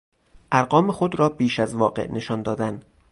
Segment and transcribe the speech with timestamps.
[0.51, 2.81] ارقام خود را بیش از واقع نشان دادن